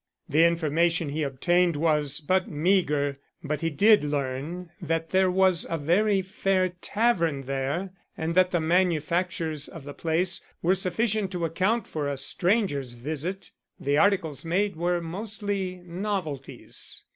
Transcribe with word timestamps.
The 0.27 0.43
information 0.43 1.09
he 1.09 1.21
obtained 1.21 1.75
was 1.75 2.21
but 2.21 2.49
meager, 2.49 3.19
but 3.43 3.61
he 3.61 3.69
did 3.69 4.03
learn 4.03 4.71
that 4.81 5.11
there 5.11 5.29
was 5.29 5.63
a 5.69 5.77
very 5.77 6.23
fair 6.23 6.69
tavern 6.81 7.43
there 7.43 7.91
and 8.17 8.33
that 8.33 8.49
the 8.49 8.59
manufactures 8.59 9.67
of 9.67 9.83
the 9.83 9.93
place 9.93 10.43
were 10.63 10.73
sufficient 10.73 11.31
to 11.33 11.45
account 11.45 11.85
for 11.87 12.07
a 12.09 12.17
stranger's 12.17 12.93
visit. 12.93 13.51
The 13.79 13.99
articles 13.99 14.43
made 14.43 14.75
were 14.75 15.01
mostly 15.01 15.83
novelties. 15.85 17.03